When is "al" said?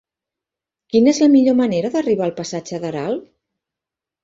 2.31-2.35